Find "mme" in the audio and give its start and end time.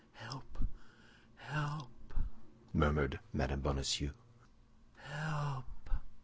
3.33-3.57